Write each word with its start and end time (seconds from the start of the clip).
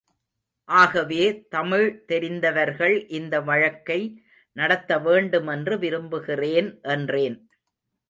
ஆகவே 0.69 1.25
தமிழ் 1.49 2.05
தெரிந்தவர்கள் 2.05 2.95
இந்த 3.09 3.41
வழக்கை 3.41 3.99
நடத்தவேண்டுமென்று 4.57 5.77
விரும்புகிறேன் 5.79 6.79
என்றேன். 6.81 7.39